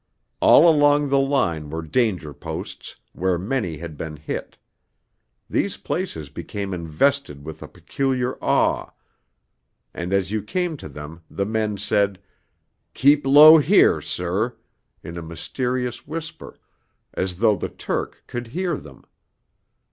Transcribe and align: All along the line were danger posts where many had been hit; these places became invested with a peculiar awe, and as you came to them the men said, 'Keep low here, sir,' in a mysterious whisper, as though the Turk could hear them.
All 0.39 0.67
along 0.67 1.09
the 1.09 1.19
line 1.19 1.69
were 1.69 1.83
danger 1.83 2.33
posts 2.33 2.95
where 3.13 3.37
many 3.37 3.77
had 3.77 3.97
been 3.99 4.15
hit; 4.17 4.57
these 5.47 5.77
places 5.77 6.27
became 6.29 6.73
invested 6.73 7.45
with 7.45 7.61
a 7.61 7.67
peculiar 7.67 8.35
awe, 8.43 8.89
and 9.93 10.11
as 10.11 10.31
you 10.31 10.41
came 10.41 10.75
to 10.77 10.89
them 10.89 11.21
the 11.29 11.45
men 11.45 11.77
said, 11.77 12.17
'Keep 12.95 13.27
low 13.27 13.59
here, 13.59 14.01
sir,' 14.01 14.55
in 15.03 15.17
a 15.19 15.21
mysterious 15.21 16.07
whisper, 16.07 16.57
as 17.13 17.37
though 17.37 17.55
the 17.55 17.69
Turk 17.69 18.23
could 18.25 18.47
hear 18.47 18.77
them. 18.77 19.03